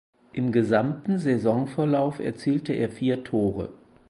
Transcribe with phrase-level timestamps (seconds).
[0.33, 3.69] Im gesamten Saisonverlauf erzielte er vier Tore.